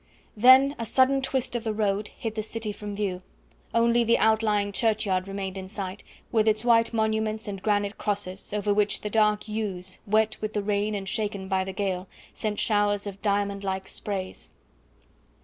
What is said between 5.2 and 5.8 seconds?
remained in